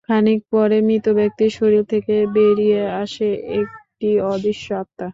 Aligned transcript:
খানিক 0.09 0.39
পরে 0.51 0.77
মৃত 0.87 1.05
ব্যক্তির 1.17 1.51
শরীর 1.57 1.83
থেকে 1.91 2.15
বেরিয়ে 2.35 2.81
আসে 3.01 3.29
একটি 3.59 4.09
অদৃশ্য 4.27 4.67
আত্মা। 4.75 5.07